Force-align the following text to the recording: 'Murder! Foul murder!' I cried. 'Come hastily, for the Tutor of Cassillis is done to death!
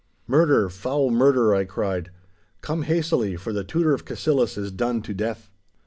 'Murder! 0.25 0.67
Foul 0.67 1.11
murder!' 1.11 1.53
I 1.53 1.63
cried. 1.63 2.09
'Come 2.61 2.81
hastily, 2.81 3.35
for 3.35 3.53
the 3.53 3.63
Tutor 3.63 3.93
of 3.93 4.03
Cassillis 4.03 4.57
is 4.57 4.71
done 4.71 5.03
to 5.03 5.13
death! 5.13 5.51